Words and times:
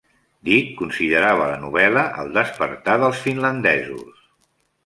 Dick 0.47 0.71
considerava 0.79 1.45
la 1.51 1.59
novel·la 1.65 2.05
el 2.23 2.33
"Despertar 2.39 2.99
dels 3.05 3.23
finlandesos". 3.27 4.29